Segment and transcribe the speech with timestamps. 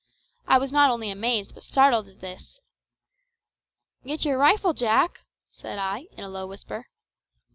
[0.47, 2.59] I was not only amazed but startled at this.
[4.03, 5.19] "Get your rifle, Jack!"
[5.51, 6.87] said I, in a low whisper.